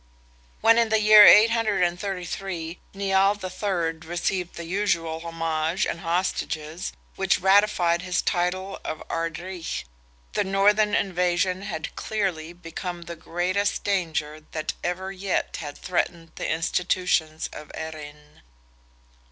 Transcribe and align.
When, 0.61 0.79
in 0.79 0.89
the 0.89 0.99
year 0.99 1.27
833, 1.27 2.79
Nial 2.95 3.37
III. 3.43 3.69
received 4.09 4.55
the 4.55 4.65
usual 4.65 5.19
homage 5.19 5.85
and 5.85 5.99
hostages, 5.99 6.91
which 7.15 7.37
ratified 7.39 8.01
his 8.01 8.19
title 8.23 8.79
of 8.83 9.03
Ard 9.11 9.37
Righ, 9.37 9.83
the 10.33 10.43
northern 10.43 10.95
invasion 10.95 11.61
had 11.61 11.95
clearly 11.95 12.51
become 12.51 13.03
the 13.03 13.15
greatest 13.15 13.83
danger 13.83 14.43
that 14.53 14.73
ever 14.83 15.11
yet 15.11 15.57
had 15.57 15.77
threatened 15.77 16.31
the 16.33 16.49
institutions 16.49 17.47
of 17.53 17.69
Erin. 17.75 18.41